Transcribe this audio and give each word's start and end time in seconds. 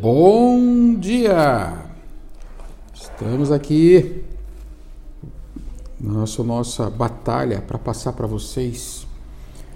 Bom 0.00 0.94
dia! 0.94 1.76
Estamos 2.94 3.50
aqui 3.50 4.22
na 5.98 6.12
nossa, 6.12 6.44
nossa 6.44 6.88
batalha 6.88 7.60
para 7.60 7.78
passar 7.80 8.12
para 8.12 8.24
vocês. 8.24 9.08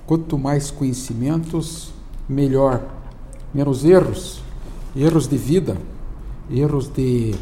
Quanto 0.07 0.39
mais 0.39 0.71
conhecimentos, 0.71 1.93
melhor. 2.29 2.89
Menos 3.53 3.85
erros, 3.85 4.41
erros 4.95 5.27
de 5.27 5.37
vida, 5.37 5.77
erros 6.49 6.87
de, 6.87 7.35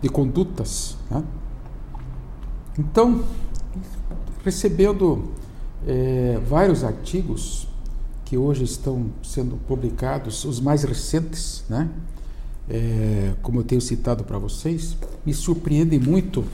de 0.00 0.08
condutas. 0.08 0.96
Né? 1.10 1.22
Então, 2.78 3.24
recebendo 4.42 5.32
é, 5.86 6.40
vários 6.48 6.82
artigos 6.82 7.68
que 8.24 8.38
hoje 8.38 8.64
estão 8.64 9.10
sendo 9.22 9.58
publicados, 9.68 10.46
os 10.46 10.60
mais 10.60 10.82
recentes, 10.82 11.62
né? 11.68 11.90
É, 12.70 13.32
como 13.42 13.60
eu 13.60 13.64
tenho 13.64 13.80
citado 13.80 14.24
para 14.24 14.38
vocês, 14.38 14.96
me 15.26 15.34
surpreende 15.34 15.98
muito 15.98 16.44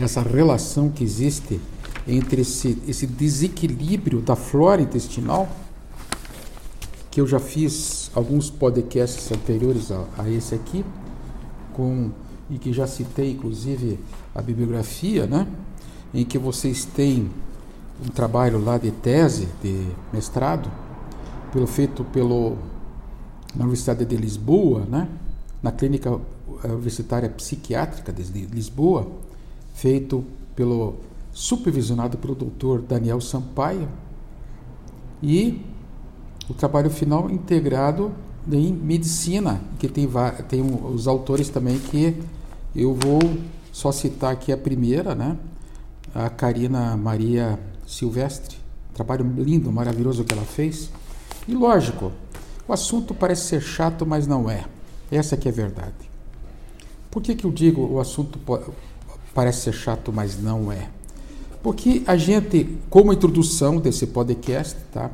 essa 0.00 0.20
relação 0.20 0.90
que 0.90 1.02
existe 1.02 1.60
entre 2.06 2.42
esse, 2.42 2.80
esse 2.86 3.06
desequilíbrio 3.06 4.20
da 4.20 4.34
flora 4.34 4.80
intestinal, 4.80 5.48
que 7.10 7.20
eu 7.20 7.26
já 7.26 7.38
fiz 7.38 8.10
alguns 8.14 8.50
podcasts 8.50 9.30
anteriores 9.30 9.90
a, 9.90 10.04
a 10.18 10.28
esse 10.30 10.54
aqui, 10.54 10.84
com, 11.72 12.10
e 12.50 12.58
que 12.58 12.72
já 12.72 12.86
citei 12.86 13.32
inclusive 13.32 13.98
a 14.34 14.40
bibliografia, 14.40 15.26
né? 15.26 15.46
em 16.12 16.24
que 16.24 16.38
vocês 16.38 16.84
têm 16.84 17.30
um 18.04 18.08
trabalho 18.08 18.62
lá 18.62 18.78
de 18.78 18.90
tese, 18.90 19.48
de 19.62 19.86
mestrado, 20.12 20.70
pelo, 21.52 21.66
feito 21.66 22.04
pelo, 22.04 22.56
na 23.54 23.62
Universidade 23.64 24.04
de 24.04 24.16
Lisboa, 24.16 24.84
né? 24.88 25.08
na 25.62 25.72
Clínica 25.72 26.18
Universitária 26.64 27.28
Psiquiátrica 27.28 28.12
de 28.12 28.22
Lisboa, 28.46 29.06
feito 29.74 30.24
pelo 30.54 30.96
supervisionado 31.32 32.18
pelo 32.18 32.34
Dr. 32.34 32.82
Daniel 32.86 33.20
Sampaio, 33.20 33.88
e 35.22 35.60
o 36.48 36.54
trabalho 36.54 36.90
final 36.90 37.30
integrado 37.30 38.12
em 38.50 38.72
medicina, 38.72 39.60
que 39.78 39.88
tem, 39.88 40.08
tem 40.48 40.62
os 40.62 41.06
autores 41.06 41.48
também 41.48 41.78
que 41.78 42.16
eu 42.74 42.94
vou 42.94 43.20
só 43.72 43.92
citar 43.92 44.32
aqui 44.32 44.52
a 44.52 44.56
primeira, 44.56 45.14
né? 45.14 45.36
a 46.14 46.30
Karina 46.30 46.96
Maria 46.96 47.58
Silvestre. 47.86 48.56
Trabalho 48.94 49.24
lindo, 49.36 49.70
maravilhoso 49.70 50.24
que 50.24 50.32
ela 50.32 50.42
fez. 50.42 50.90
E 51.46 51.54
lógico, 51.54 52.10
o 52.68 52.72
assunto 52.72 53.14
parece 53.14 53.46
ser 53.46 53.62
chato, 53.62 54.04
mas 54.04 54.26
não 54.26 54.48
é. 54.48 54.66
Essa 55.10 55.36
que 55.36 55.48
é 55.48 55.50
a 55.50 55.54
verdade. 55.54 55.94
Por 57.10 57.22
que, 57.22 57.34
que 57.34 57.46
eu 57.46 57.50
digo 57.50 57.80
o 57.80 57.98
assunto 57.98 58.38
parece 59.34 59.62
ser 59.62 59.72
chato, 59.72 60.12
mas 60.12 60.40
não 60.40 60.70
é? 60.70 60.90
Porque 61.62 62.02
a 62.06 62.16
gente, 62.16 62.78
como 62.90 63.12
introdução 63.12 63.78
desse 63.78 64.06
podcast, 64.06 64.76
tá? 64.92 65.10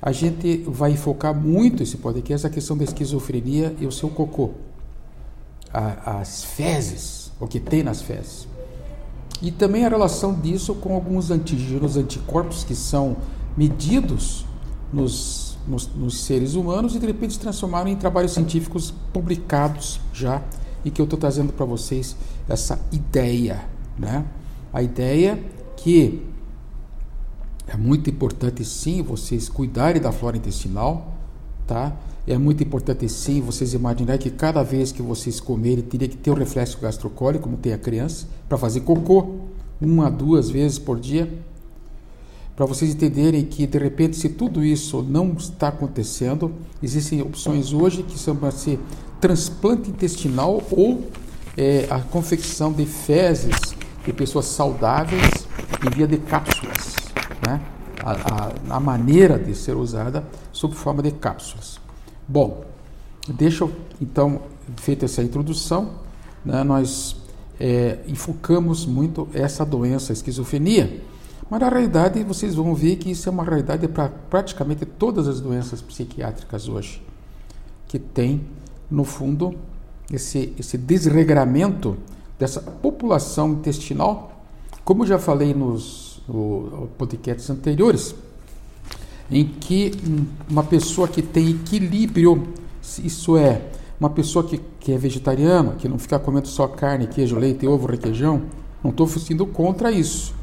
A 0.00 0.10
gente 0.10 0.64
vai 0.66 0.96
focar 0.96 1.34
muito 1.34 1.82
esse 1.82 1.98
podcast 1.98 2.46
na 2.46 2.52
questão 2.52 2.76
da 2.76 2.84
esquizofrenia 2.84 3.74
e 3.78 3.86
o 3.86 3.92
seu 3.92 4.08
cocô. 4.08 4.52
A, 5.72 6.20
as 6.20 6.44
fezes, 6.44 7.30
o 7.38 7.46
que 7.46 7.60
tem 7.60 7.82
nas 7.82 8.00
fezes. 8.00 8.48
E 9.42 9.50
também 9.50 9.84
a 9.84 9.88
relação 9.88 10.32
disso 10.32 10.74
com 10.74 10.94
alguns 10.94 11.30
antígenos, 11.30 11.96
anticorpos 11.96 12.64
que 12.64 12.74
são 12.74 13.16
medidos 13.56 14.46
nos, 14.92 15.45
nos, 15.66 15.88
nos, 15.94 16.20
seres 16.20 16.54
humanos 16.54 16.94
e 16.94 16.98
de 16.98 17.06
repente 17.06 17.34
se 17.34 17.40
transformaram 17.40 17.88
em 17.88 17.96
trabalhos 17.96 18.32
científicos 18.32 18.92
publicados 19.12 20.00
já 20.12 20.42
e 20.84 20.90
que 20.90 21.00
eu 21.00 21.04
estou 21.04 21.18
trazendo 21.18 21.52
para 21.52 21.66
vocês 21.66 22.16
essa 22.48 22.78
ideia, 22.92 23.64
né? 23.98 24.24
A 24.72 24.82
ideia 24.82 25.42
que 25.76 26.22
é 27.66 27.76
muito 27.76 28.08
importante 28.08 28.64
sim 28.64 29.02
vocês 29.02 29.48
cuidarem 29.48 30.00
da 30.00 30.12
flora 30.12 30.36
intestinal, 30.36 31.14
tá? 31.66 31.96
É 32.26 32.36
muito 32.38 32.62
importante 32.62 33.08
sim 33.08 33.40
vocês 33.40 33.72
imaginarem 33.74 34.20
que 34.20 34.30
cada 34.30 34.62
vez 34.62 34.92
que 34.92 35.02
vocês 35.02 35.40
comerem 35.40 35.82
teria 35.82 36.08
que 36.08 36.16
ter 36.16 36.30
o 36.30 36.34
um 36.34 36.36
reflexo 36.36 36.78
gastrocólico, 36.80 37.44
como 37.44 37.56
tem 37.56 37.72
a 37.72 37.78
criança, 37.78 38.26
para 38.48 38.58
fazer 38.58 38.80
cocô, 38.80 39.36
uma, 39.80 40.10
duas 40.10 40.50
vezes 40.50 40.78
por 40.78 40.98
dia. 40.98 41.32
Para 42.56 42.64
vocês 42.64 42.90
entenderem 42.90 43.44
que, 43.44 43.66
de 43.66 43.76
repente, 43.76 44.16
se 44.16 44.30
tudo 44.30 44.64
isso 44.64 45.02
não 45.02 45.34
está 45.34 45.68
acontecendo, 45.68 46.54
existem 46.82 47.20
opções 47.20 47.74
hoje 47.74 48.02
que 48.02 48.18
são 48.18 48.34
para 48.34 48.50
ser 48.50 48.80
transplante 49.20 49.90
intestinal 49.90 50.62
ou 50.70 51.06
é, 51.54 51.86
a 51.90 52.00
confecção 52.00 52.72
de 52.72 52.86
fezes 52.86 53.54
de 54.06 54.12
pessoas 54.12 54.46
saudáveis 54.46 55.46
em 55.84 55.94
via 55.94 56.06
de 56.06 56.16
cápsulas. 56.16 56.96
Né? 57.46 57.60
A, 58.02 58.12
a, 58.12 58.76
a 58.76 58.80
maneira 58.80 59.38
de 59.38 59.54
ser 59.54 59.76
usada 59.76 60.24
sob 60.50 60.74
forma 60.74 61.02
de 61.02 61.10
cápsulas. 61.10 61.78
Bom, 62.26 62.64
deixa 63.28 63.64
eu, 63.64 63.72
então, 64.00 64.40
feita 64.76 65.04
essa 65.04 65.22
introdução, 65.22 65.90
né, 66.42 66.64
nós 66.64 67.16
é, 67.60 67.98
enfocamos 68.08 68.86
muito 68.86 69.28
essa 69.34 69.62
doença, 69.62 70.12
a 70.12 70.14
esquizofrenia. 70.14 71.02
Mas 71.48 71.60
na 71.60 71.68
realidade 71.68 72.22
vocês 72.24 72.54
vão 72.54 72.74
ver 72.74 72.96
que 72.96 73.10
isso 73.10 73.28
é 73.28 73.32
uma 73.32 73.44
realidade 73.44 73.86
para 73.86 74.08
praticamente 74.08 74.84
todas 74.84 75.28
as 75.28 75.40
doenças 75.40 75.80
psiquiátricas 75.80 76.68
hoje, 76.68 77.02
que 77.86 77.98
tem, 77.98 78.42
no 78.90 79.04
fundo, 79.04 79.54
esse, 80.12 80.52
esse 80.58 80.76
desregramento 80.76 81.96
dessa 82.38 82.60
população 82.60 83.52
intestinal, 83.52 84.44
como 84.84 85.06
já 85.06 85.18
falei 85.18 85.54
nos 85.54 86.20
no, 86.28 86.88
podcasts 86.98 87.48
anteriores, 87.48 88.14
em 89.30 89.44
que 89.44 89.92
uma 90.48 90.62
pessoa 90.62 91.08
que 91.08 91.22
tem 91.22 91.50
equilíbrio, 91.50 92.48
isso 93.02 93.36
é, 93.36 93.62
uma 93.98 94.10
pessoa 94.10 94.44
que, 94.44 94.60
que 94.78 94.92
é 94.92 94.98
vegetariana, 94.98 95.74
que 95.74 95.88
não 95.88 95.98
fica 95.98 96.18
comendo 96.18 96.48
só 96.48 96.68
carne, 96.68 97.06
queijo, 97.06 97.36
leite, 97.36 97.66
ovo, 97.66 97.86
requeijão, 97.86 98.42
não 98.82 98.90
estou 98.90 99.08
sendo 99.08 99.46
contra 99.46 99.90
isso, 99.90 100.35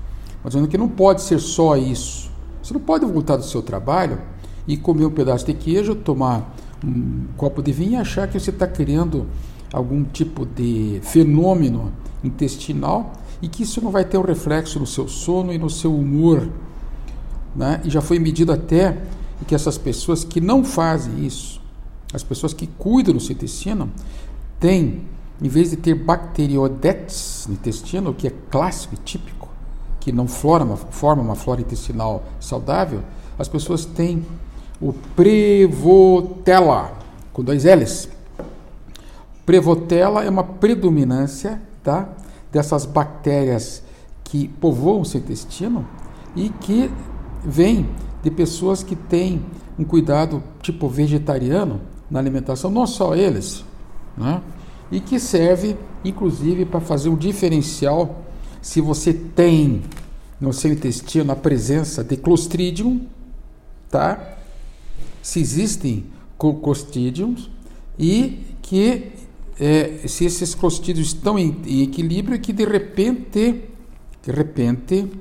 mas 0.43 0.53
dizendo 0.53 0.67
que 0.67 0.77
não 0.77 0.89
pode 0.89 1.21
ser 1.21 1.39
só 1.39 1.77
isso. 1.77 2.31
Você 2.61 2.73
não 2.73 2.81
pode 2.81 3.05
voltar 3.05 3.37
do 3.37 3.43
seu 3.43 3.61
trabalho 3.61 4.19
e 4.67 4.77
comer 4.77 5.05
um 5.05 5.11
pedaço 5.11 5.45
de 5.45 5.53
queijo, 5.53 5.95
tomar 5.95 6.55
um 6.83 7.27
copo 7.37 7.61
de 7.61 7.71
vinho 7.71 7.93
e 7.93 7.95
achar 7.95 8.27
que 8.27 8.39
você 8.39 8.49
está 8.49 8.67
criando 8.67 9.27
algum 9.71 10.03
tipo 10.03 10.45
de 10.45 10.99
fenômeno 11.03 11.91
intestinal 12.23 13.13
e 13.41 13.47
que 13.47 13.63
isso 13.63 13.81
não 13.81 13.91
vai 13.91 14.05
ter 14.05 14.17
um 14.17 14.21
reflexo 14.21 14.79
no 14.79 14.87
seu 14.87 15.07
sono 15.07 15.51
e 15.51 15.57
no 15.57 15.69
seu 15.69 15.93
humor 15.95 16.47
né? 17.55 17.81
e 17.83 17.89
já 17.89 18.01
foi 18.01 18.19
medido 18.19 18.51
até 18.51 18.97
que 19.47 19.53
essas 19.53 19.77
pessoas 19.77 20.23
que 20.23 20.39
não 20.39 20.63
fazem 20.63 21.25
isso, 21.25 21.61
as 22.13 22.23
pessoas 22.23 22.53
que 22.53 22.65
cuidam 22.65 23.13
do 23.13 23.19
seu 23.19 23.33
intestino, 23.33 23.91
têm, 24.59 25.01
em 25.41 25.49
vez 25.49 25.71
de 25.71 25.77
ter 25.77 25.95
bacteriodetes 25.95 27.45
no 27.47 27.55
intestino, 27.55 28.13
que 28.13 28.27
é 28.27 28.33
clássico 28.49 28.95
e 28.95 28.97
típico, 28.97 29.49
que 30.03 30.11
não 30.11 30.27
flora 30.27 30.65
uma, 30.65 30.75
forma 30.75 31.23
uma 31.23 31.33
flora 31.33 31.61
intestinal 31.61 32.25
saudável, 32.37 32.99
as 33.39 33.47
pessoas 33.47 33.85
têm 33.85 34.25
o 34.81 34.91
Prevotella, 35.15 36.91
com 37.31 37.41
dois 37.41 37.63
L's. 37.63 38.09
Prevotella 39.45 40.25
é 40.25 40.29
uma 40.29 40.43
predominância 40.43 41.61
tá, 41.81 42.09
dessas 42.51 42.85
bactérias 42.85 43.81
que 44.25 44.49
povoam 44.49 44.99
o 44.99 45.05
seu 45.05 45.21
intestino 45.21 45.87
e 46.35 46.49
que 46.49 46.91
vem 47.41 47.89
de 48.21 48.29
pessoas 48.29 48.83
que 48.83 48.97
têm 48.97 49.45
um 49.79 49.85
cuidado 49.85 50.43
tipo 50.61 50.89
vegetariano 50.89 51.79
na 52.11 52.19
alimentação, 52.19 52.69
não 52.69 52.85
só 52.85 53.15
eles, 53.15 53.63
né? 54.17 54.41
e 54.91 54.99
que 54.99 55.17
serve 55.17 55.77
inclusive 56.03 56.65
para 56.65 56.81
fazer 56.81 57.07
um 57.07 57.15
diferencial 57.15 58.23
se 58.63 58.79
você 58.79 59.13
tem 59.13 59.83
no 60.39 60.53
seu 60.53 60.71
intestino 60.71 61.33
a 61.33 61.35
presença 61.35 62.01
de 62.03 62.15
Clostridium, 62.15 63.01
tá? 63.91 64.37
Se 65.21 65.41
existem 65.41 66.05
Clostridiums 66.37 67.51
e 67.99 68.39
que 68.61 69.11
é, 69.59 70.07
se 70.07 70.25
esses 70.25 70.55
Clostridiums 70.55 71.09
estão 71.09 71.37
em, 71.37 71.61
em 71.65 71.81
equilíbrio 71.83 72.35
e 72.35 72.39
que 72.39 72.53
de 72.53 72.63
repente, 72.63 73.63
de 74.23 74.31
repente, 74.31 75.11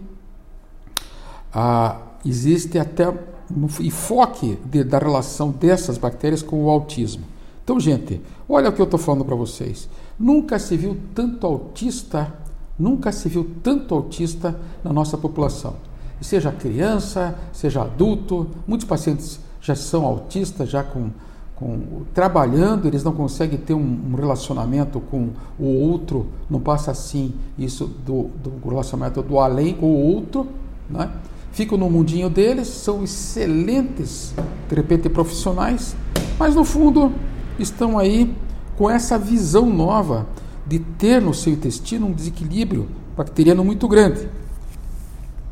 a 1.52 2.00
existe 2.24 2.78
até 2.78 3.08
um 3.08 3.66
enfoque 3.80 4.56
de, 4.64 4.84
da 4.84 4.98
relação 4.98 5.50
dessas 5.50 5.98
bactérias 5.98 6.42
com 6.42 6.64
o 6.64 6.70
autismo. 6.70 7.24
Então, 7.64 7.80
gente, 7.80 8.20
olha 8.48 8.70
o 8.70 8.72
que 8.72 8.80
eu 8.80 8.84
estou 8.84 9.00
falando 9.00 9.24
para 9.24 9.34
vocês. 9.34 9.88
Nunca 10.16 10.60
se 10.60 10.76
viu 10.76 10.96
tanto 11.12 11.44
autista, 11.44 12.32
nunca 12.82 13.12
se 13.12 13.28
viu 13.28 13.48
tanto 13.62 13.94
autista 13.94 14.58
na 14.82 14.92
nossa 14.92 15.16
população. 15.16 15.74
Seja 16.20 16.50
criança, 16.50 17.36
seja 17.52 17.82
adulto, 17.82 18.48
muitos 18.66 18.86
pacientes 18.86 19.40
já 19.60 19.76
são 19.76 20.04
autistas, 20.04 20.68
já 20.68 20.82
com, 20.82 21.10
com, 21.54 22.02
trabalhando, 22.12 22.86
eles 22.86 23.04
não 23.04 23.12
conseguem 23.12 23.58
ter 23.58 23.74
um, 23.74 24.00
um, 24.10 24.14
relacionamento 24.16 25.00
com 25.00 25.30
o 25.58 25.66
outro, 25.66 26.26
não 26.50 26.60
passa 26.60 26.90
assim 26.90 27.32
isso 27.56 27.86
do, 27.86 28.30
do 28.42 28.68
relacionamento 28.68 29.22
do 29.22 29.38
além 29.38 29.74
com 29.74 29.86
o 29.86 30.14
outro, 30.14 30.48
né? 30.90 31.10
ficam 31.52 31.78
no 31.78 31.88
mundinho 31.88 32.28
deles, 32.28 32.66
são 32.66 33.04
excelentes, 33.04 34.34
de 34.68 34.74
repente, 34.74 35.08
profissionais, 35.08 35.94
mas 36.38 36.54
no 36.54 36.64
fundo 36.64 37.12
estão 37.58 37.98
aí 37.98 38.34
com 38.76 38.90
essa 38.90 39.18
visão 39.18 39.66
nova 39.66 40.26
de 40.72 40.78
ter 40.78 41.20
no 41.20 41.34
seu 41.34 41.52
intestino 41.52 42.06
um 42.06 42.12
desequilíbrio 42.12 42.88
bacteriano 43.14 43.62
muito 43.62 43.86
grande. 43.86 44.26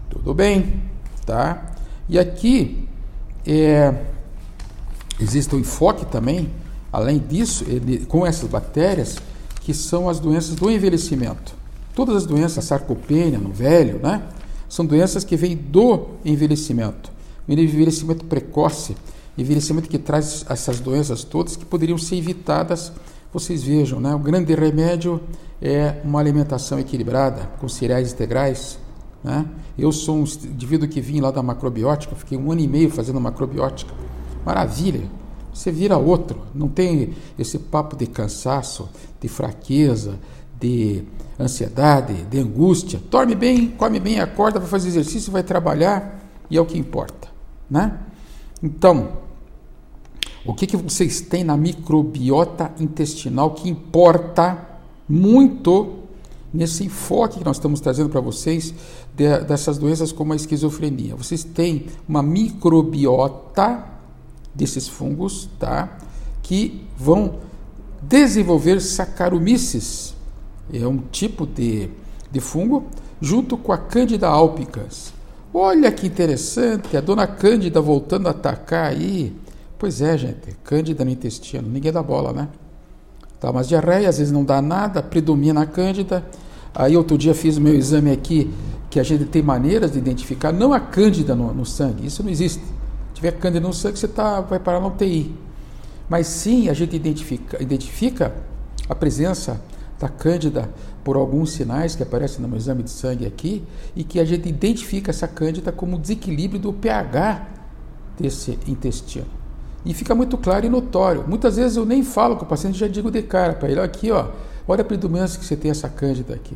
Tudo 0.09 0.33
bem, 0.33 0.81
tá? 1.27 1.75
E 2.09 2.19
aqui 2.19 2.89
é, 3.47 3.95
existe 5.21 5.55
um 5.55 5.59
enfoque 5.59 6.07
também, 6.07 6.49
além 6.91 7.19
disso, 7.19 7.67
ele, 7.69 8.07
com 8.07 8.27
essas 8.27 8.49
bactérias, 8.49 9.19
que 9.61 9.75
são 9.75 10.09
as 10.09 10.19
doenças 10.19 10.55
do 10.55 10.71
envelhecimento. 10.71 11.55
Todas 11.95 12.17
as 12.17 12.25
doenças, 12.25 12.65
sarcopenia 12.65 13.39
no 13.39 13.53
velho, 13.53 13.99
né? 13.99 14.23
São 14.71 14.87
doenças 14.87 15.23
que 15.23 15.37
vêm 15.37 15.55
do 15.55 16.07
envelhecimento. 16.25 17.13
O 17.47 17.53
envelhecimento 17.53 18.25
precoce, 18.25 18.97
envelhecimento 19.37 19.87
que 19.87 19.99
traz 19.99 20.47
essas 20.49 20.81
doenças 20.81 21.25
todas 21.25 21.57
que 21.57 21.67
poderiam 21.67 21.99
ser 21.99 22.17
evitadas. 22.17 22.91
Vocês 23.33 23.63
vejam, 23.63 24.01
né? 24.01 24.13
o 24.13 24.19
grande 24.19 24.53
remédio 24.57 25.21
é 25.63 26.01
uma 26.03 26.19
alimentação 26.19 26.81
equilibrada, 26.81 27.49
com 27.61 27.69
cereais 27.69 28.13
integrais. 28.13 28.77
Né? 29.23 29.47
Eu 29.79 29.93
sou 29.93 30.17
um 30.17 30.25
indivíduo 30.25 30.89
que 30.89 31.01
vim 31.01 31.21
lá 31.21 31.31
da 31.31 31.41
macrobiótica, 31.41 32.17
fiquei 32.17 32.37
um 32.37 32.51
ano 32.51 32.61
e 32.61 32.67
meio 32.67 32.91
fazendo 32.91 33.21
macrobiótica. 33.21 33.95
Maravilha! 34.45 35.09
Você 35.55 35.71
vira 35.71 35.97
outro, 35.97 36.41
não 36.53 36.69
tem 36.69 37.15
esse 37.39 37.59
papo 37.59 37.97
de 37.97 38.07
cansaço, 38.07 38.89
de 39.21 39.29
fraqueza, 39.29 40.19
de 40.59 41.05
ansiedade, 41.39 42.25
de 42.25 42.39
angústia. 42.39 43.01
Dorme 43.11 43.37
bem, 43.37 43.69
come 43.69 44.01
bem, 44.01 44.19
acorda, 44.21 44.59
vai 44.59 44.69
fazer 44.69 44.89
exercício, 44.89 45.31
vai 45.31 45.43
trabalhar 45.45 46.21
e 46.51 46.57
é 46.57 46.61
o 46.61 46.67
que 46.67 46.79
importa, 46.79 47.29
né? 47.71 47.99
Então, 48.63 49.30
o 50.45 50.55
que, 50.55 50.67
que 50.67 50.77
vocês 50.77 51.21
têm 51.21 51.45
na 51.45 51.57
microbiota 51.57 52.73
intestinal 52.79 53.53
que 53.53 53.69
importa 53.69 54.69
muito 55.09 55.99
nesse 56.53 56.85
enfoque 56.85 57.39
que 57.39 57.45
nós 57.45 57.57
estamos 57.57 57.81
trazendo 57.81 58.09
para 58.09 58.21
vocês 58.21 58.75
de, 59.15 59.39
dessas 59.41 59.79
doenças 59.79 60.13
como 60.13 60.33
a 60.33 60.37
esquizofrenia? 60.37 61.15
Vocês 61.15 61.45
têm 61.45 61.87
uma 62.09 62.23
microbiota 62.23 63.85
desses 64.55 64.89
fungos, 64.89 65.49
tá? 65.59 65.99
Que 66.43 66.87
vão 66.97 67.39
desenvolver 68.03 68.81
saccharomyces 68.81 70.15
é 70.73 70.87
um 70.87 70.99
tipo 70.99 71.47
de, 71.47 71.89
de 72.31 72.41
fungo, 72.41 72.85
junto 73.21 73.57
com 73.57 73.73
a 73.73 73.79
Cândida 73.79 74.29
albicans. 74.29 75.13
Olha 75.53 75.91
que 75.91 76.07
interessante, 76.07 76.97
a 76.97 77.01
dona 77.01 77.27
Cândida 77.27 77.81
voltando 77.81 78.29
a 78.29 78.31
atacar 78.31 78.93
aí. 78.93 79.35
Pois 79.81 80.03
é, 80.03 80.19
gente, 80.19 80.55
Cândida 80.63 81.07
no 81.07 81.11
intestino, 81.11 81.67
ninguém 81.67 81.91
dá 81.91 82.03
bola, 82.03 82.35
né? 82.35 82.49
Tá, 83.41 83.51
mas 83.51 83.67
diarreia 83.67 84.11
às 84.11 84.19
vezes 84.19 84.31
não 84.31 84.45
dá 84.45 84.61
nada, 84.61 85.03
predomina 85.03 85.63
a 85.63 85.67
Cândida. 85.67 86.23
Aí 86.75 86.99
outro 86.99 87.17
dia 87.17 87.35
fiz 87.35 87.57
o 87.57 87.63
meu 87.63 87.75
exame 87.75 88.13
aqui, 88.13 88.53
que 88.91 89.01
a 89.01 89.03
gente 89.03 89.25
tem 89.25 89.41
maneiras 89.43 89.93
de 89.93 89.99
identificar, 89.99 90.53
não 90.53 90.75
a 90.75 90.81
Cândida 90.81 91.35
no, 91.35 91.55
no 91.55 91.65
sangue, 91.65 92.07
isso 92.07 92.23
não 92.23 92.29
existe. 92.29 92.63
Se 92.63 93.15
tiver 93.15 93.33
Cândida 93.33 93.67
no 93.67 93.73
sangue, 93.73 93.99
você 93.99 94.07
tá, 94.07 94.43
vai 94.43 94.59
parar 94.59 94.81
na 94.81 94.89
UTI. 94.89 95.35
Mas 96.11 96.27
sim, 96.27 96.69
a 96.69 96.75
gente 96.75 96.95
identifica, 96.95 97.63
identifica 97.63 98.35
a 98.87 98.95
presença 98.95 99.63
da 99.99 100.11
cândida 100.11 100.69
por 101.03 101.17
alguns 101.17 101.53
sinais 101.53 101.97
que 101.97 102.03
aparecem 102.03 102.43
no 102.43 102.49
meu 102.49 102.59
exame 102.59 102.83
de 102.83 102.91
sangue 102.91 103.25
aqui 103.25 103.65
e 103.97 104.05
que 104.05 104.21
a 104.21 104.27
gente 104.27 104.47
identifica 104.47 105.11
essa 105.11 105.27
cândida 105.27 105.73
como 105.73 105.99
desequilíbrio 105.99 106.61
do 106.61 106.71
pH 106.71 107.49
desse 108.19 108.59
intestino. 108.67 109.40
E 109.85 109.95
fica 109.95 110.15
muito 110.15 110.37
claro 110.37 110.67
e 110.67 110.69
notório. 110.69 111.25
Muitas 111.27 111.57
vezes 111.57 111.77
eu 111.77 111.87
nem 111.87 112.03
falo 112.03 112.37
com 112.37 112.45
o 112.45 112.49
paciente, 112.49 112.79
já 112.79 112.87
digo 112.87 113.11
de 113.11 113.23
cara 113.23 113.55
para 113.55 113.71
ele, 113.71 113.81
aqui 113.81 114.11
ó, 114.11 114.27
olha 114.69 114.83
a 114.83 114.85
predominância 114.85 115.39
que 115.39 115.45
você 115.45 115.57
tem 115.57 115.71
essa 115.71 115.89
cândida 115.89 116.35
aqui. 116.35 116.55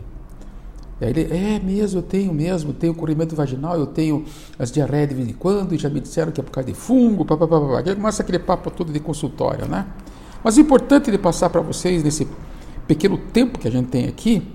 E 1.00 1.04
aí 1.04 1.10
ele, 1.10 1.22
é 1.34 1.58
mesmo, 1.58 1.98
eu 1.98 2.02
tenho 2.02 2.32
mesmo, 2.32 2.72
tenho 2.72 2.94
corrimento 2.94 3.34
vaginal, 3.34 3.76
eu 3.76 3.86
tenho 3.86 4.24
as 4.58 4.70
diarreias 4.70 5.08
de 5.08 5.14
vez 5.14 5.28
em 5.28 5.32
quando, 5.32 5.74
e 5.74 5.78
já 5.78 5.88
me 5.88 6.00
disseram 6.00 6.30
que 6.30 6.40
é 6.40 6.44
por 6.44 6.50
causa 6.50 6.68
de 6.68 6.74
fungo, 6.74 7.24
papapá. 7.24 7.78
Aí 7.78 7.94
começa 7.94 8.22
aquele 8.22 8.38
papo 8.38 8.70
todo 8.70 8.92
de 8.92 9.00
consultório, 9.00 9.66
né? 9.66 9.86
Mas 10.42 10.56
o 10.56 10.60
importante 10.60 11.10
de 11.10 11.18
passar 11.18 11.48
para 11.50 11.62
vocês 11.62 12.04
nesse 12.04 12.28
pequeno 12.86 13.16
tempo 13.16 13.58
que 13.58 13.66
a 13.66 13.70
gente 13.70 13.88
tem 13.88 14.06
aqui, 14.06 14.46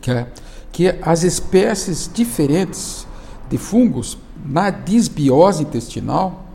que, 0.00 0.10
é, 0.10 0.26
que 0.70 0.94
as 1.02 1.22
espécies 1.22 2.10
diferentes 2.12 3.06
de 3.48 3.56
fungos 3.58 4.18
na 4.44 4.70
disbiose 4.70 5.62
intestinal 5.62 6.49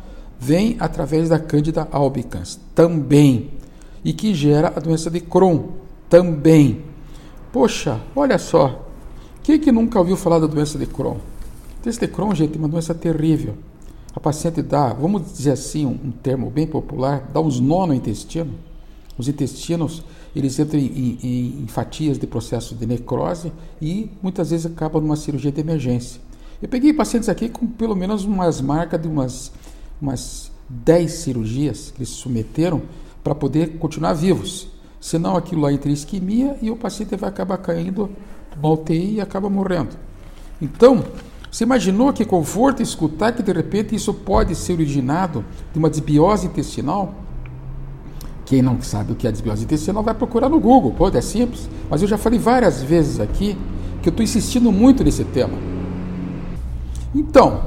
vêm 0.46 0.78
através 0.80 1.30
da 1.30 1.40
Cândida 1.40 1.88
albicans 1.92 2.60
também 2.76 3.52
e 4.04 4.14
que 4.14 4.34
gera 4.34 4.72
a 4.76 4.80
doença 4.80 5.10
de 5.10 5.20
Crohn 5.20 5.70
também. 6.10 6.84
Poxa, 7.52 8.00
olha 8.16 8.38
só, 8.38 8.88
quem 9.42 9.60
que 9.60 9.72
nunca 9.72 9.98
ouviu 9.98 10.16
falar 10.16 10.40
da 10.40 10.48
doença 10.48 10.78
de 10.78 10.86
Crohn? 10.86 11.18
A 11.80 11.84
doença 11.84 12.00
de 12.00 12.08
Crohn, 12.08 12.36
gente, 12.36 12.56
é 12.56 12.60
uma 12.60 12.68
doença 12.68 12.94
terrível. 12.94 13.56
A 14.14 14.20
paciente 14.20 14.62
dá, 14.62 14.94
vamos 14.94 15.34
dizer 15.34 15.52
assim, 15.52 15.86
um, 15.86 16.00
um 16.06 16.12
termo 16.12 16.50
bem 16.50 16.68
popular, 16.68 17.30
dá 17.34 17.42
uns 17.42 17.60
nó 17.60 17.88
no 17.88 17.94
intestino. 17.94 18.54
Os 19.18 19.28
intestinos 19.28 20.04
eles 20.36 20.60
entram 20.60 20.80
em, 20.80 21.18
em, 21.24 21.64
em, 21.64 21.68
fatias 21.68 22.20
de 22.20 22.28
processo 22.28 22.76
de 22.76 22.86
necrose 22.86 23.52
e 23.82 24.12
muitas 24.22 24.52
vezes 24.52 24.66
acabam 24.66 25.02
numa 25.02 25.16
cirurgia 25.16 25.52
de 25.52 25.62
emergência. 25.62 26.20
Eu 26.62 26.68
peguei 26.68 26.94
pacientes 26.94 27.30
aqui 27.30 27.48
com 27.48 27.66
pelo 27.66 27.96
menos 27.96 28.26
umas 28.26 28.60
marcas 28.60 29.02
de 29.02 29.08
umas, 29.08 29.52
umas 30.02 30.52
10 30.70 31.12
cirurgias 31.12 31.92
que 31.92 32.00
eles 32.00 32.10
submeteram 32.10 32.82
para 33.24 33.36
poder 33.36 33.78
continuar 33.78 34.14
vivos. 34.14 34.68
Senão 35.00 35.36
aquilo 35.36 35.62
lá 35.62 35.72
entra 35.72 35.90
em 35.90 35.94
isquemia 35.94 36.58
e 36.62 36.72
o 36.72 36.76
paciente 36.76 37.16
vai 37.16 37.30
acabar 37.30 37.58
caindo 37.58 38.10
numa 38.56 38.74
UTI 38.74 39.16
e 39.16 39.22
acaba 39.22 39.50
morrendo. 39.50 39.96
Então, 40.62 41.04
você 41.52 41.64
imaginou 41.64 42.12
que 42.12 42.26
conforto 42.26 42.82
escutar 42.82 43.32
que 43.32 43.44
de 43.44 43.52
repente 43.52 43.96
isso 43.96 44.14
pode 44.14 44.56
ser 44.56 44.74
originado 44.74 45.46
de 45.72 45.80
uma 45.80 45.90
desbiose 45.90 46.48
intestinal? 46.48 47.14
Quem 48.46 48.62
não 48.62 48.82
sabe 48.82 49.12
o 49.12 49.16
que 49.16 49.28
é 49.28 49.32
desbiose 49.32 49.64
intestinal 49.64 50.04
vai 50.04 50.14
procurar 50.14 50.50
no 50.50 50.60
Google, 50.60 50.92
pode, 50.92 51.18
é 51.18 51.22
simples. 51.22 51.70
Mas 51.90 52.02
eu 52.02 52.08
já 52.08 52.18
falei 52.18 52.38
várias 52.38 52.82
vezes 52.84 53.20
aqui 53.20 53.58
que 54.02 54.10
eu 54.10 54.12
estou 54.12 54.24
insistindo 54.24 54.72
muito 54.72 55.04
nesse 55.04 55.24
tema. 55.24 55.58
Então, 57.14 57.64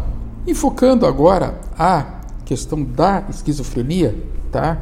enfocando 0.47 1.07
agora 1.07 1.61
a 1.77 2.18
questão 2.49 2.83
da 2.83 3.27
esquizofrenia, 3.29 4.17
tá? 4.51 4.81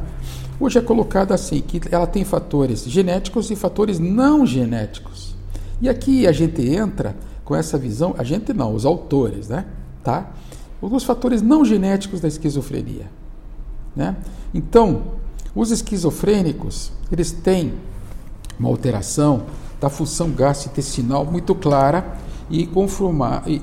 Hoje 0.57 0.79
é 0.79 0.81
colocado 0.81 1.33
assim 1.33 1.59
que 1.59 1.81
ela 1.91 2.07
tem 2.07 2.23
fatores 2.23 2.85
genéticos 2.85 3.51
e 3.51 3.57
fatores 3.57 3.99
não 3.99 4.45
genéticos. 4.45 5.35
E 5.81 5.89
aqui 5.89 6.25
a 6.25 6.31
gente 6.31 6.65
entra 6.65 7.13
com 7.43 7.53
essa 7.53 7.77
visão, 7.77 8.15
a 8.17 8.23
gente 8.23 8.53
não, 8.53 8.73
os 8.73 8.85
autores, 8.85 9.49
né? 9.49 9.65
Tá? 10.01 10.31
Os 10.81 11.03
fatores 11.03 11.41
não 11.41 11.65
genéticos 11.65 12.21
da 12.21 12.29
esquizofrenia, 12.29 13.11
né? 13.93 14.15
Então, 14.53 15.01
os 15.53 15.69
esquizofrênicos, 15.69 16.93
eles 17.11 17.33
têm 17.33 17.73
uma 18.57 18.69
alteração 18.69 19.43
da 19.81 19.89
função 19.89 20.31
gastrointestinal 20.31 21.25
muito 21.25 21.53
clara 21.53 22.15
e, 22.49 22.69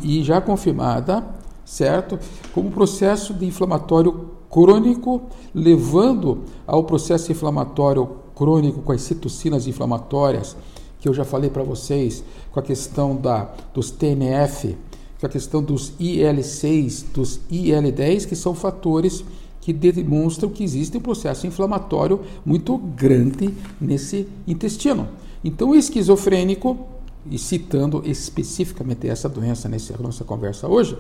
e, 0.03 0.23
já 0.23 0.43
confirmada, 0.43 1.25
certo? 1.65 2.19
Como 2.53 2.71
processo 2.71 3.33
de 3.35 3.47
inflamatório 3.47 4.31
crônico, 4.51 5.23
levando 5.55 6.43
ao 6.67 6.85
processo 6.85 7.33
inflamatório 7.33 8.09
crônico 8.35 8.83
com 8.83 8.93
as 8.93 9.03
citocinas 9.03 9.67
inflamatórias, 9.67 10.57
que 11.01 11.09
eu 11.09 11.15
já 11.15 11.25
falei 11.25 11.51
para 11.51 11.63
vocês, 11.63 12.25
com 12.51 12.61
a 12.61 12.63
questão 12.63 13.17
da, 13.17 13.53
dos 13.73 13.91
TNF, 13.91 14.77
com 15.21 15.27
a 15.27 15.29
questão 15.29 15.63
dos 15.63 15.93
IL6, 16.01 17.05
dos 17.13 17.41
IL10, 17.51 18.27
que 18.27 18.37
são 18.37 18.55
fatores 18.55 19.25
que 19.61 19.73
demonstram 19.73 20.51
que 20.51 20.63
existe 20.63 20.99
um 20.99 21.01
processo 21.01 21.47
inflamatório 21.47 22.21
muito 22.45 22.77
grande 22.77 23.55
nesse 23.81 24.29
intestino. 24.47 25.09
Então, 25.43 25.71
o 25.71 25.75
esquizofrênico, 25.75 26.87
e 27.31 27.39
citando 27.39 28.03
especificamente 28.05 29.09
essa 29.09 29.29
doença 29.29 29.67
nessa 29.69 29.97
nossa 29.99 30.23
conversa 30.23 30.69
hoje, 30.69 30.97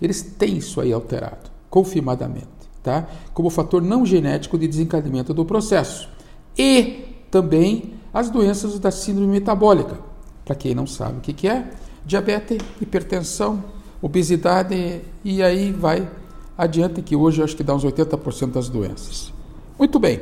eles 0.00 0.22
têm 0.22 0.56
isso 0.56 0.80
aí 0.80 0.92
alterado, 0.92 1.50
confirmadamente, 1.68 2.48
tá? 2.82 3.06
Como 3.34 3.50
fator 3.50 3.82
não 3.82 4.04
genético 4.06 4.58
de 4.58 4.66
desencadeamento 4.66 5.34
do 5.34 5.44
processo. 5.44 6.08
E 6.56 7.04
também 7.30 7.94
as 8.12 8.30
doenças 8.30 8.78
da 8.78 8.90
síndrome 8.90 9.28
metabólica. 9.28 9.98
Para 10.44 10.54
quem 10.54 10.74
não 10.74 10.86
sabe 10.86 11.18
o 11.18 11.20
que, 11.20 11.32
que 11.32 11.48
é, 11.48 11.70
diabetes, 12.04 12.58
hipertensão, 12.80 13.62
obesidade 14.02 15.00
e 15.22 15.42
aí 15.42 15.72
vai 15.72 16.08
adiante 16.56 17.02
que 17.02 17.14
hoje 17.14 17.42
acho 17.42 17.56
que 17.56 17.62
dá 17.62 17.74
uns 17.74 17.84
80% 17.84 18.52
das 18.52 18.68
doenças. 18.68 19.32
Muito 19.78 19.98
bem. 19.98 20.20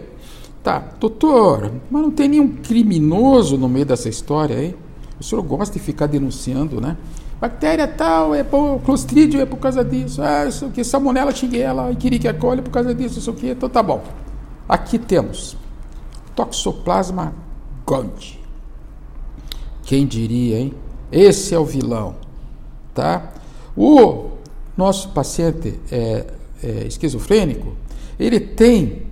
Tá, 0.62 0.78
doutor, 1.00 1.72
mas 1.90 2.02
não 2.02 2.10
tem 2.10 2.28
nenhum 2.28 2.48
criminoso 2.48 3.56
no 3.56 3.68
meio 3.68 3.86
dessa 3.86 4.08
história 4.08 4.56
aí? 4.56 4.76
O 5.18 5.24
senhor 5.24 5.42
gosta 5.42 5.78
de 5.78 5.84
ficar 5.84 6.06
denunciando, 6.06 6.80
né? 6.80 6.96
Bactéria 7.40 7.86
tal, 7.86 8.34
é 8.34 8.42
por 8.42 8.80
clostridio 8.80 9.40
é 9.40 9.46
por 9.46 9.58
causa 9.58 9.84
disso. 9.84 10.20
Ah, 10.20 10.46
isso 10.46 10.66
aqui, 10.66 10.82
salmonella 10.82 11.32
xiguela, 11.32 11.92
Escherichia 11.92 12.34
coli 12.34 12.62
por 12.62 12.70
causa 12.70 12.94
disso, 12.94 13.20
isso 13.20 13.30
aqui. 13.30 13.50
Então 13.50 13.68
tá 13.68 13.82
bom. 13.82 14.02
Aqui 14.68 14.98
temos 14.98 15.56
Toxoplasma 16.34 17.32
gondii. 17.86 18.38
Quem 19.84 20.06
diria, 20.06 20.58
hein? 20.58 20.74
Esse 21.10 21.54
é 21.54 21.58
o 21.58 21.64
vilão, 21.64 22.16
tá? 22.92 23.32
O 23.76 24.30
nosso 24.76 25.08
paciente 25.10 25.80
é, 25.90 26.26
é 26.62 26.86
esquizofrênico, 26.86 27.76
ele 28.18 28.38
tem 28.38 29.06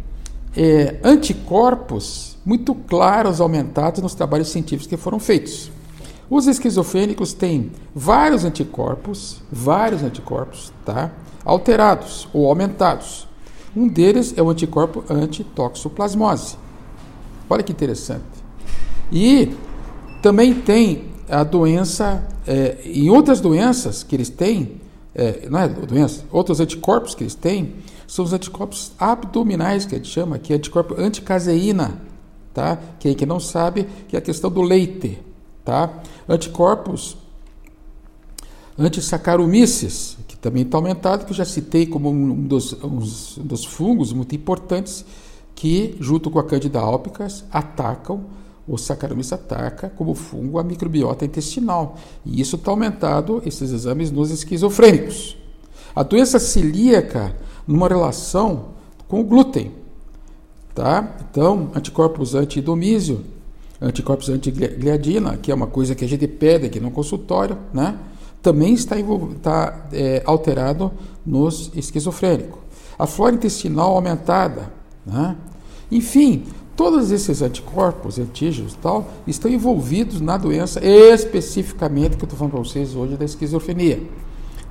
é, 0.56 0.96
anticorpos 1.02 2.36
muito 2.44 2.74
claros 2.74 3.40
aumentados 3.40 4.02
nos 4.02 4.14
trabalhos 4.14 4.48
científicos 4.48 4.86
que 4.86 4.96
foram 4.96 5.18
feitos. 5.18 5.70
Os 6.28 6.46
esquizofrênicos 6.46 7.32
têm 7.32 7.70
vários 7.94 8.44
anticorpos, 8.44 9.42
vários 9.50 10.02
anticorpos, 10.02 10.72
tá? 10.84 11.12
Alterados 11.44 12.28
ou 12.32 12.48
aumentados. 12.48 13.28
Um 13.76 13.86
deles 13.86 14.34
é 14.36 14.42
o 14.42 14.50
anticorpo 14.50 15.04
antitoxoplasmose. 15.08 16.56
Olha 17.48 17.62
que 17.62 17.72
interessante. 17.72 18.24
E 19.12 19.54
também 20.20 20.54
tem 20.54 21.04
a 21.28 21.44
doença, 21.44 22.26
é, 22.46 22.78
em 22.84 23.08
outras 23.10 23.40
doenças 23.40 24.02
que 24.02 24.16
eles 24.16 24.28
têm, 24.28 24.80
é, 25.14 25.48
não 25.48 25.60
é 25.60 25.68
doença, 25.68 26.24
outros 26.30 26.58
anticorpos 26.60 27.14
que 27.14 27.22
eles 27.22 27.34
têm, 27.34 27.74
são 28.06 28.24
os 28.24 28.32
anticorpos 28.32 28.92
abdominais, 28.98 29.84
que 29.84 29.94
a 29.94 29.98
gente 29.98 30.10
chama, 30.10 30.38
que 30.38 30.52
é 30.52 30.56
anticorpo 30.56 30.94
anticaseína, 30.98 32.00
tá? 32.52 32.78
Quem 32.98 33.14
que 33.14 33.26
não 33.26 33.40
sabe, 33.40 33.86
que 34.08 34.16
é 34.16 34.18
a 34.18 34.22
questão 34.22 34.50
do 34.50 34.62
leite, 34.62 35.18
tá? 35.64 35.90
Anticorpos 36.28 37.16
antissaccharomyces, 38.78 40.18
que 40.28 40.36
também 40.36 40.62
está 40.62 40.76
aumentado, 40.76 41.24
que 41.24 41.32
eu 41.32 41.36
já 41.36 41.44
citei 41.44 41.86
como 41.86 42.10
um 42.10 42.46
dos, 42.46 42.72
um 42.82 42.98
dos 43.44 43.64
fungos 43.64 44.12
muito 44.12 44.34
importantes, 44.34 45.04
que, 45.54 45.96
junto 45.98 46.30
com 46.30 46.38
a 46.38 46.44
Candida 46.44 46.78
albicans, 46.78 47.44
atacam 47.50 48.24
o 48.68 48.76
Saccharomyces 48.76 49.32
ataca 49.32 49.88
como 49.90 50.14
fungo 50.14 50.58
a 50.58 50.64
microbiota 50.64 51.24
intestinal. 51.24 51.96
E 52.24 52.40
isso 52.40 52.56
está 52.56 52.70
aumentado, 52.70 53.40
esses 53.46 53.70
exames, 53.70 54.10
nos 54.10 54.30
esquizofrênicos. 54.30 55.36
A 55.94 56.02
doença 56.02 56.38
celíaca, 56.38 57.34
numa 57.66 57.88
relação 57.88 58.70
com 59.06 59.20
o 59.20 59.24
glúten. 59.24 59.72
Tá? 60.74 61.16
Então, 61.30 61.70
anticorpos 61.74 62.34
anti-domísio, 62.34 63.24
anticorpos 63.80 64.28
anti-gliadina, 64.28 65.36
que 65.36 65.50
é 65.50 65.54
uma 65.54 65.66
coisa 65.66 65.94
que 65.94 66.04
a 66.04 66.08
gente 66.08 66.26
pede 66.26 66.66
aqui 66.66 66.80
no 66.80 66.90
consultório, 66.90 67.58
né? 67.72 67.98
também 68.42 68.74
está, 68.74 68.96
está 68.98 69.86
é, 69.92 70.22
alterado 70.24 70.92
nos 71.24 71.70
esquizofrênicos. 71.74 72.60
A 72.98 73.06
flora 73.06 73.34
intestinal 73.34 73.94
aumentada. 73.94 74.72
Né? 75.04 75.36
Enfim, 75.90 76.44
Todos 76.76 77.10
esses 77.10 77.40
anticorpos, 77.40 78.18
antígenos 78.18 78.74
e 78.74 78.76
tal, 78.76 79.08
estão 79.26 79.50
envolvidos 79.50 80.20
na 80.20 80.36
doença 80.36 80.78
especificamente 80.84 82.18
que 82.18 82.22
eu 82.22 82.26
estou 82.26 82.38
falando 82.38 82.52
para 82.52 82.60
vocês 82.60 82.94
hoje 82.94 83.16
da 83.16 83.24
esquizofrenia. 83.24 84.02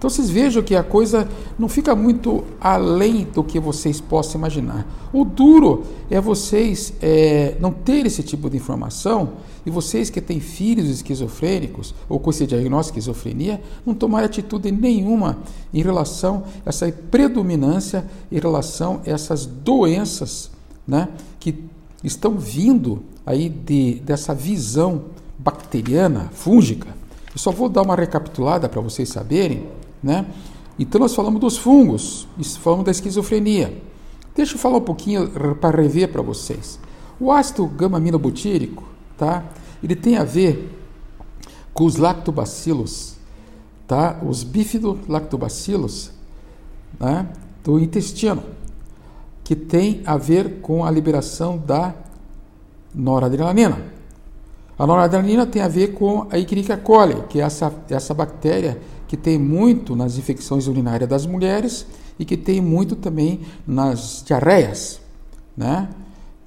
Então 0.06 0.14
vocês 0.14 0.30
vejam 0.30 0.62
que 0.62 0.76
a 0.76 0.84
coisa 0.84 1.28
não 1.58 1.68
fica 1.68 1.96
muito 1.96 2.44
além 2.62 3.24
do 3.24 3.44
que 3.44 3.60
vocês 3.60 4.00
possam 4.00 4.38
imaginar. 4.38 4.86
O 5.12 5.26
duro 5.26 5.84
é 6.12 6.22
vocês 6.22 6.94
é, 7.02 7.58
não 7.60 7.72
ter 7.72 8.06
esse 8.06 8.22
tipo 8.22 8.48
de 8.48 8.56
informação 8.56 9.32
e 9.66 9.72
vocês 9.72 10.12
que 10.12 10.22
têm 10.22 10.40
filhos 10.40 10.90
esquizofrênicos 10.90 11.96
ou 12.08 12.20
com 12.20 12.30
esse 12.30 12.46
diagnóstico 12.46 13.00
de 13.00 13.00
esquizofrenia 13.00 13.60
não 13.84 13.96
tomarem 13.96 14.28
atitude 14.28 14.72
nenhuma 14.72 15.40
em 15.74 15.82
relação 15.82 16.44
a 16.64 16.70
essa 16.70 16.88
predominância, 16.92 18.06
em 18.32 18.38
relação 18.40 19.02
a 19.04 19.10
essas 19.10 19.48
doenças 19.48 20.52
né, 20.88 21.10
que 21.40 21.64
estão 22.04 22.38
vindo 22.38 23.02
aí 23.26 23.50
de, 23.50 23.96
dessa 24.06 24.36
visão 24.36 25.06
bacteriana, 25.40 26.30
fúngica. 26.32 26.90
Eu 27.34 27.40
só 27.40 27.50
vou 27.50 27.68
dar 27.68 27.82
uma 27.82 27.96
recapitulada 27.96 28.70
para 28.70 28.80
vocês 28.80 29.10
saberem, 29.10 29.66
né? 30.06 30.28
Então 30.78 31.02
nós 31.02 31.16
falamos 31.16 31.42
dos 31.42 31.58
fungos, 31.58 32.28
falamos 32.60 32.86
da 32.86 32.92
esquizofrenia. 32.92 33.82
Deixa 34.36 34.54
eu 34.54 34.60
falar 34.60 34.78
um 34.78 34.82
pouquinho 34.82 35.28
para 35.56 35.82
rever 35.82 36.12
para 36.12 36.22
vocês. 36.22 36.80
O 37.20 37.32
ácido 37.32 37.66
gama-aminobutírico, 37.66 38.84
tá? 39.18 39.44
Ele 39.82 39.96
tem 39.96 40.18
a 40.18 40.24
ver 40.24 40.78
com 41.74 41.86
os 41.86 41.96
lactobacilos, 41.96 43.16
tá? 43.88 44.20
Os 44.24 44.44
bifidolactobacilos, 44.44 46.12
né? 47.00 47.28
Do 47.64 47.80
intestino 47.80 48.44
que 49.44 49.56
tem 49.56 50.04
a 50.06 50.18
ver 50.18 50.60
com 50.62 50.86
a 50.86 50.92
liberação 50.92 51.58
da 51.58 51.96
noradrenalina. 52.94 53.95
A 54.78 54.86
noradrenalina 54.86 55.46
tem 55.46 55.62
a 55.62 55.68
ver 55.68 55.94
com 55.94 56.28
a 56.30 56.38
Escherichia 56.38 56.78
coli, 56.78 57.16
que 57.30 57.40
é 57.40 57.44
essa, 57.44 57.74
essa 57.90 58.14
bactéria 58.14 58.80
que 59.08 59.16
tem 59.16 59.38
muito 59.38 59.96
nas 59.96 60.18
infecções 60.18 60.68
urinárias 60.68 61.10
das 61.10 61.26
mulheres 61.26 61.86
e 62.20 62.26
que 62.26 62.36
tem 62.36 62.60
muito 62.60 62.96
também 62.96 63.42
nas 63.66 64.24
diarreias, 64.26 65.00
né? 65.56 65.90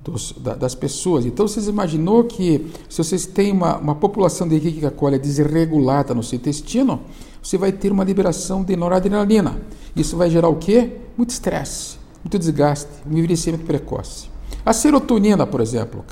Dos, 0.03 0.33
da, 0.33 0.55
das 0.55 0.75
pessoas. 0.75 1.27
Então, 1.27 1.47
vocês 1.47 1.69
imaginou 1.69 2.25
que 2.25 2.71
se 2.89 2.99
vocês 2.99 3.27
têm 3.27 3.53
uma, 3.53 3.77
uma 3.77 3.95
população 3.95 4.49
de 4.49 4.57
Escherichia 4.57 4.91
coli 4.91 5.19
desregulada 5.19 6.15
no 6.15 6.23
seu 6.23 6.37
intestino, 6.37 7.01
você 7.43 7.59
vai 7.59 7.73
ter 7.73 7.93
uma 7.93 8.05
liberação 8.05 8.63
de 8.63 8.75
noradrenalina. 8.77 9.61
Isso 9.95 10.17
vai 10.17 10.31
gerar 10.31 10.49
o 10.49 10.57
quê? 10.57 10.93
Muito 11.17 11.31
estresse 11.31 11.99
muito 12.23 12.39
desgaste, 12.39 12.91
um 13.07 13.17
envelhecimento 13.17 13.65
precoce. 13.65 14.29
A 14.65 14.73
serotonina, 14.73 15.47
por 15.47 15.61
exemplo, 15.61 16.05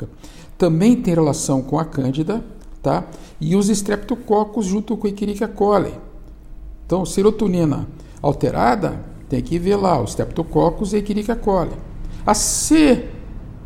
também 0.59 0.97
tem 0.97 1.15
relação 1.15 1.63
com 1.63 1.79
a 1.79 1.85
cândida, 1.85 2.45
tá? 2.83 3.05
E 3.41 3.55
os 3.55 3.69
estreptococos 3.69 4.67
junto 4.67 4.97
com 4.97 5.07
a 5.07 5.11
Escherichia 5.11 5.49
coli. 5.49 5.93
Então, 6.85 7.05
serotonina 7.05 7.87
alterada, 8.23 9.01
tem 9.29 9.43
que 9.43 9.59
ver 9.59 9.77
lá 9.77 10.01
os 10.01 10.11
estreptococos 10.11 10.93
e 10.93 11.05
a 11.29 11.37
coli. 11.37 11.73
A 12.27 12.35
C, 12.35 13.09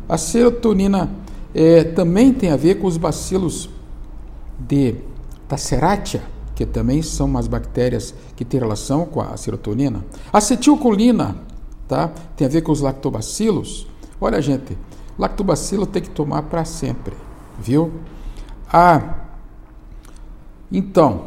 a 0.09 0.17
serotonina 0.17 1.09
é, 1.53 1.83
também 1.83 2.33
tem 2.33 2.51
a 2.51 2.57
ver 2.57 2.75
com 2.75 2.87
os 2.87 2.97
bacilos 2.97 3.69
de 4.59 4.95
Taceratia, 5.47 6.23
que 6.55 6.65
também 6.65 7.01
são 7.01 7.27
umas 7.27 7.47
bactérias 7.47 8.13
que 8.35 8.45
têm 8.45 8.59
relação 8.59 9.05
com 9.05 9.21
a 9.21 9.35
serotonina. 9.37 10.03
Acetilcolina 10.31 11.37
tá? 11.91 12.09
Tem 12.37 12.47
a 12.47 12.49
ver 12.49 12.61
com 12.61 12.71
os 12.71 12.79
lactobacilos. 12.79 13.85
Olha, 14.21 14.41
gente, 14.41 14.77
lactobacilo 15.17 15.85
tem 15.85 16.01
que 16.01 16.09
tomar 16.09 16.43
para 16.43 16.65
sempre, 16.65 17.15
viu? 17.59 17.91
Ah, 18.71 19.15
então, 20.71 21.25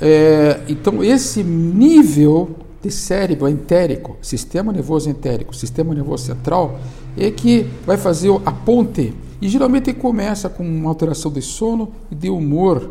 é, 0.00 0.62
então 0.68 1.02
esse 1.02 1.42
nível 1.42 2.56
de 2.82 2.90
cérebro 2.90 3.48
entérico, 3.48 4.16
sistema 4.22 4.72
nervoso 4.72 5.10
entérico, 5.10 5.54
sistema 5.54 5.94
nervoso 5.94 6.24
central, 6.24 6.78
é 7.16 7.30
que 7.30 7.68
vai 7.84 7.96
fazer 7.96 8.30
a 8.46 8.52
ponte. 8.52 9.12
E 9.42 9.48
geralmente 9.48 9.92
começa 9.92 10.48
com 10.48 10.62
uma 10.62 10.88
alteração 10.88 11.30
de 11.30 11.42
sono 11.42 11.92
e 12.10 12.14
de 12.14 12.30
humor, 12.30 12.90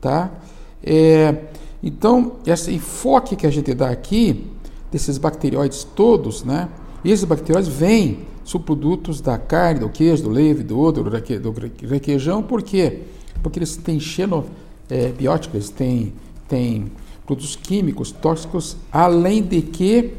tá? 0.00 0.30
É, 0.82 1.34
então, 1.82 2.32
esse 2.46 2.72
enfoque 2.72 3.36
que 3.36 3.46
a 3.46 3.50
gente 3.50 3.72
dá 3.74 3.90
aqui 3.90 4.46
desses 4.90 5.18
bacterióides 5.18 5.84
todos, 5.84 6.44
né? 6.44 6.68
Esses 7.04 7.24
bacterióides 7.24 7.70
vêm 7.70 8.26
subprodutos 8.50 9.20
da 9.20 9.38
carne, 9.38 9.78
do 9.78 9.88
queijo, 9.88 10.24
do 10.24 10.28
leite, 10.28 10.64
do 10.64 10.76
outro, 10.76 11.04
do 11.04 11.86
requeijão, 11.86 12.42
por 12.42 12.62
quê? 12.62 13.02
Porque 13.44 13.60
eles 13.60 13.76
têm 13.76 14.00
xenobióticos, 14.00 15.54
é, 15.54 15.56
eles 15.56 15.70
têm, 15.70 16.12
têm 16.48 16.90
produtos 17.24 17.54
químicos 17.54 18.10
tóxicos, 18.10 18.76
além 18.90 19.40
de 19.40 19.62
que 19.62 20.14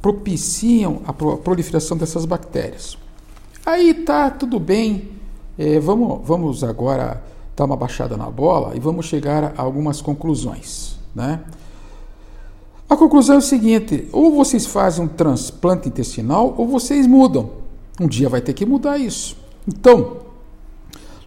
propiciam 0.00 1.02
a 1.06 1.12
proliferação 1.12 1.94
dessas 1.94 2.24
bactérias. 2.24 2.96
Aí 3.66 3.92
tá 3.92 4.30
tudo 4.30 4.58
bem, 4.58 5.10
é, 5.58 5.78
vamos, 5.78 6.26
vamos 6.26 6.64
agora 6.64 7.22
dar 7.54 7.66
uma 7.66 7.76
baixada 7.76 8.16
na 8.16 8.30
bola 8.30 8.74
e 8.76 8.80
vamos 8.80 9.04
chegar 9.04 9.52
a 9.54 9.60
algumas 9.62 10.00
conclusões, 10.00 10.98
né? 11.14 11.40
A 12.88 12.96
conclusão 12.96 13.36
é 13.36 13.38
o 13.38 13.42
seguinte: 13.42 14.08
ou 14.12 14.34
vocês 14.34 14.66
fazem 14.66 15.04
um 15.04 15.08
transplante 15.08 15.88
intestinal 15.88 16.54
ou 16.56 16.66
vocês 16.66 17.06
mudam. 17.06 17.50
Um 18.00 18.06
dia 18.06 18.28
vai 18.28 18.40
ter 18.40 18.52
que 18.52 18.64
mudar 18.64 18.96
isso. 18.96 19.36
Então, 19.66 20.18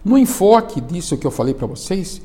no 0.03 0.17
enfoque 0.17 0.81
disso 0.81 1.17
que 1.17 1.27
eu 1.27 1.31
falei 1.31 1.53
para 1.53 1.67
vocês, 1.67 2.21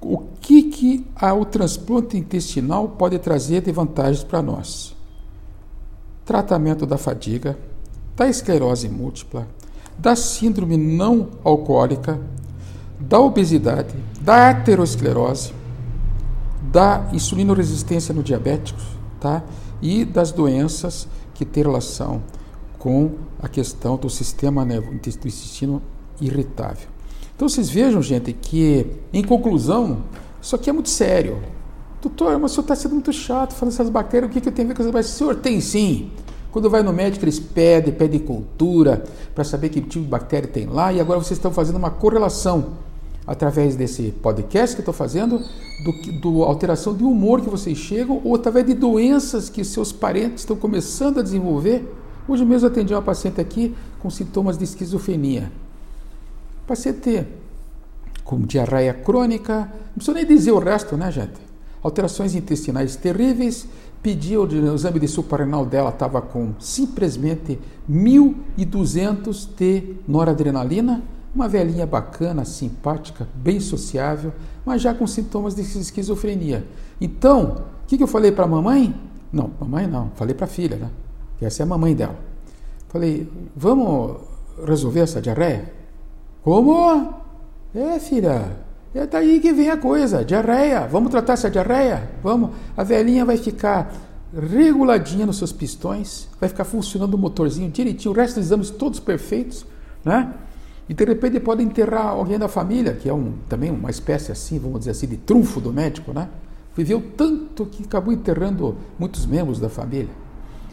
o 0.00 0.18
que, 0.40 0.64
que 0.64 1.06
a, 1.16 1.34
o 1.34 1.44
transplante 1.44 2.16
intestinal 2.16 2.88
pode 2.90 3.18
trazer 3.18 3.62
de 3.62 3.72
vantagens 3.72 4.22
para 4.22 4.42
nós? 4.42 4.94
Tratamento 6.24 6.86
da 6.86 6.98
fadiga, 6.98 7.58
da 8.14 8.28
esclerose 8.28 8.88
múltipla, 8.88 9.48
da 9.98 10.14
síndrome 10.14 10.76
não 10.76 11.28
alcoólica, 11.42 12.20
da 13.00 13.18
obesidade, 13.18 13.94
da 14.20 14.50
aterosclerose, 14.50 15.52
da 16.76 17.08
insulinoresistência 17.10 18.14
no 18.14 18.22
diabético, 18.22 18.78
tá? 19.18 19.42
E 19.80 20.04
das 20.04 20.30
doenças 20.30 21.08
que 21.32 21.42
têm 21.42 21.62
relação 21.62 22.22
com 22.78 23.12
a 23.42 23.48
questão 23.48 23.96
do 23.96 24.10
sistema 24.10 24.62
do 24.62 24.92
intestino 24.92 25.80
irritável. 26.20 26.86
Então 27.34 27.48
vocês 27.48 27.70
vejam, 27.70 28.02
gente, 28.02 28.30
que 28.30 28.86
em 29.10 29.24
conclusão, 29.24 30.02
isso 30.40 30.54
aqui 30.54 30.68
é 30.68 30.72
muito 30.74 30.90
sério. 30.90 31.38
Doutor, 32.02 32.38
mas 32.38 32.50
o 32.50 32.54
senhor 32.56 32.64
está 32.64 32.76
sendo 32.76 32.92
muito 32.92 33.10
chato 33.10 33.54
falando 33.54 33.72
essas 33.72 33.88
bactérias, 33.88 34.30
o 34.30 34.34
que, 34.34 34.42
que 34.42 34.48
eu 34.50 34.52
tenho 34.52 34.68
a 34.68 34.72
ver 34.72 34.74
com 34.76 34.82
essas 34.82 34.92
bactérias? 34.92 35.14
O 35.14 35.18
senhor 35.18 35.36
tem 35.36 35.62
sim. 35.62 36.10
Quando 36.52 36.68
vai 36.68 36.82
no 36.82 36.92
médico, 36.92 37.24
eles 37.24 37.40
pedem, 37.40 37.94
pedem 37.94 38.20
cultura 38.20 39.02
para 39.34 39.44
saber 39.44 39.70
que 39.70 39.80
tipo 39.80 40.04
de 40.04 40.10
bactéria 40.10 40.46
tem 40.46 40.66
lá, 40.66 40.92
e 40.92 41.00
agora 41.00 41.18
vocês 41.18 41.38
estão 41.38 41.50
fazendo 41.50 41.76
uma 41.76 41.90
correlação 41.90 42.72
através 43.26 43.74
desse 43.74 44.12
podcast 44.22 44.76
que 44.76 44.82
estou 44.82 44.94
fazendo, 44.94 45.42
do, 45.84 46.20
do, 46.20 46.44
alteração 46.44 46.94
de 46.94 47.02
humor 47.02 47.40
que 47.40 47.50
vocês 47.50 47.76
chegam, 47.76 48.20
ou 48.22 48.34
através 48.34 48.64
de 48.64 48.74
doenças 48.74 49.48
que 49.48 49.64
seus 49.64 49.92
parentes 49.92 50.42
estão 50.42 50.56
começando 50.56 51.18
a 51.18 51.22
desenvolver. 51.22 51.84
Hoje 52.28 52.44
mesmo 52.44 52.68
atendi 52.68 52.94
uma 52.94 53.02
paciente 53.02 53.40
aqui 53.40 53.74
com 54.00 54.08
sintomas 54.08 54.56
de 54.56 54.64
esquizofrenia. 54.64 55.50
Paciente 56.66 57.26
com 58.24 58.40
diarreia 58.40 58.92
crônica, 58.92 59.60
não 59.60 59.94
precisa 59.94 60.14
nem 60.14 60.26
dizer 60.26 60.52
o 60.52 60.58
resto, 60.58 60.96
né, 60.96 61.10
gente? 61.10 61.46
Alterações 61.82 62.34
intestinais 62.34 62.96
terríveis, 62.96 63.66
pediu 64.02 64.42
o 64.42 64.74
exame 64.74 64.98
de 64.98 65.08
suprarrenal 65.08 65.64
dela, 65.64 65.90
estava 65.90 66.20
com 66.20 66.52
simplesmente 66.58 67.58
1.200 67.88 69.48
de 69.56 69.94
noradrenalina, 70.06 71.02
uma 71.36 71.46
velhinha 71.46 71.86
bacana, 71.86 72.44
simpática, 72.44 73.28
bem 73.34 73.60
sociável, 73.60 74.32
mas 74.64 74.80
já 74.80 74.94
com 74.94 75.06
sintomas 75.06 75.54
de 75.54 75.60
esquizofrenia. 75.60 76.66
Então, 77.00 77.64
o 77.84 77.86
que, 77.86 77.98
que 77.98 78.02
eu 78.02 78.08
falei 78.08 78.32
para 78.32 78.44
a 78.44 78.48
mamãe? 78.48 78.94
Não, 79.30 79.50
mamãe 79.60 79.86
não, 79.86 80.10
falei 80.14 80.34
para 80.34 80.46
a 80.46 80.48
filha, 80.48 80.76
né? 80.76 80.90
Que 81.38 81.44
essa 81.44 81.62
é 81.62 81.64
a 81.64 81.66
mamãe 81.66 81.94
dela. 81.94 82.16
Falei, 82.88 83.30
vamos 83.54 84.16
resolver 84.66 85.00
essa 85.00 85.20
diarreia? 85.20 85.70
Como? 86.42 87.14
É, 87.74 87.98
filha, 87.98 88.56
é 88.94 89.06
daí 89.06 89.38
que 89.38 89.52
vem 89.52 89.68
a 89.68 89.76
coisa, 89.76 90.24
diarreia. 90.24 90.86
Vamos 90.86 91.10
tratar 91.10 91.34
essa 91.34 91.50
diarreia? 91.50 92.08
Vamos. 92.22 92.50
A 92.74 92.82
velhinha 92.82 93.26
vai 93.26 93.36
ficar 93.36 93.92
reguladinha 94.32 95.26
nos 95.26 95.36
seus 95.36 95.52
pistões, 95.52 96.28
vai 96.40 96.48
ficar 96.48 96.64
funcionando 96.64 97.14
o 97.14 97.18
motorzinho 97.18 97.70
direitinho, 97.70 98.12
o 98.12 98.16
resto 98.16 98.36
dos 98.36 98.46
exames 98.46 98.70
todos 98.70 98.98
perfeitos, 98.98 99.66
né? 100.02 100.32
E 100.88 100.94
de 100.94 101.04
repente 101.04 101.40
pode 101.40 101.62
enterrar 101.62 102.08
alguém 102.08 102.38
da 102.38 102.48
família, 102.48 102.94
que 102.94 103.08
é 103.08 103.14
um, 103.14 103.34
também 103.48 103.70
uma 103.70 103.90
espécie 103.90 104.30
assim, 104.30 104.58
vamos 104.58 104.80
dizer 104.80 104.92
assim, 104.92 105.06
de 105.06 105.16
trunfo 105.16 105.60
do 105.60 105.72
médico, 105.72 106.12
né? 106.12 106.28
Viveu 106.76 107.02
tanto 107.16 107.66
que 107.66 107.84
acabou 107.84 108.12
enterrando 108.12 108.76
muitos 108.98 109.26
membros 109.26 109.58
da 109.58 109.68
família. 109.68 110.10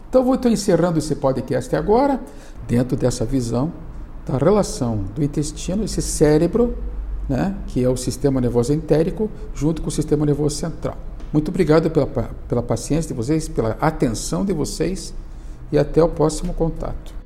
Então, 0.10 0.24
vou 0.24 0.36
estar 0.36 0.50
encerrando 0.50 1.00
esse 1.00 1.16
podcast 1.16 1.76
agora, 1.76 2.22
dentro 2.68 2.96
dessa 2.96 3.26
visão 3.26 3.72
da 4.26 4.38
relação 4.38 5.04
do 5.16 5.24
intestino, 5.24 5.84
esse 5.84 6.02
cérebro, 6.02 6.78
né, 7.28 7.56
que 7.68 7.84
é 7.84 7.90
o 7.90 7.98
sistema 7.98 8.40
nervoso 8.40 8.74
entérico, 8.74 9.30
junto 9.54 9.82
com 9.82 9.88
o 9.88 9.92
sistema 9.92 10.26
nervoso 10.26 10.56
central. 10.56 10.98
Muito 11.32 11.50
obrigado 11.50 11.90
pela, 11.90 12.06
pela 12.48 12.62
paciência 12.62 13.10
de 13.10 13.14
vocês, 13.16 13.48
pela 13.48 13.72
atenção 13.82 14.46
de 14.46 14.54
vocês 14.54 15.14
e 15.72 15.78
até 15.78 16.04
o 16.04 16.10
próximo 16.10 16.54
contato. 16.54 17.23